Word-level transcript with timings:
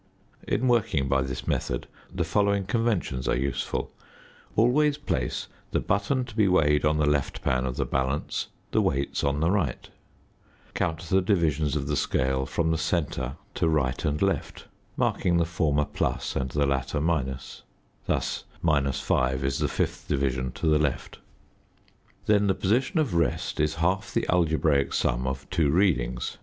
In 0.47 0.67
working 0.67 1.07
by 1.07 1.21
this 1.21 1.47
method 1.47 1.85
the 2.11 2.23
following 2.23 2.65
conventions 2.65 3.27
are 3.27 3.35
useful: 3.37 3.91
Always 4.55 4.97
place 4.97 5.47
the 5.69 5.79
button 5.79 6.25
to 6.25 6.35
be 6.35 6.47
weighed 6.47 6.83
on 6.85 6.97
the 6.97 7.05
left 7.05 7.43
pan 7.43 7.67
of 7.67 7.75
the 7.75 7.85
balance, 7.85 8.47
the 8.71 8.81
weights 8.81 9.23
on 9.23 9.41
the 9.41 9.51
right; 9.51 9.89
count 10.73 11.01
the 11.01 11.21
divisions 11.21 11.75
of 11.75 11.85
the 11.85 11.95
scale 11.95 12.47
from 12.47 12.71
the 12.71 12.79
centre 12.79 13.37
to 13.53 13.69
right 13.69 14.03
and 14.03 14.19
left, 14.23 14.65
marking 14.97 15.37
the 15.37 15.45
former 15.45 15.85
+ 16.15 16.35
and 16.35 16.49
the 16.49 16.65
latter; 16.65 16.99
thus 18.07 18.43
5 18.59 19.43
is 19.43 19.59
the 19.59 19.67
fifth 19.67 20.07
division 20.07 20.51
to 20.53 20.65
the 20.65 20.79
left. 20.79 21.19
Then 22.25 22.47
the 22.47 22.55
position 22.55 22.97
of 22.99 23.13
rest 23.13 23.59
is 23.59 23.75
half 23.75 24.11
the 24.11 24.25
algebraic 24.29 24.93
sum 24.93 25.27
of 25.27 25.47
two 25.51 25.69
readings. 25.69 26.39